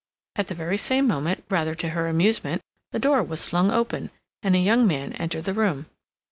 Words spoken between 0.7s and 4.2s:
same moment, rather to her amusement, the door was flung open,